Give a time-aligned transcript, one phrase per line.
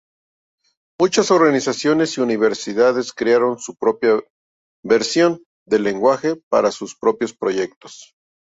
[0.99, 4.23] Muchas organizaciones y universidades crearon sus propias
[4.83, 8.15] versiones del lenguaje para sus propios proyectos.